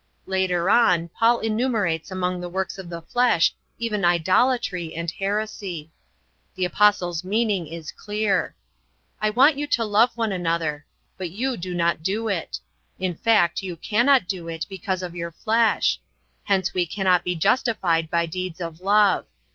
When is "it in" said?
12.29-13.13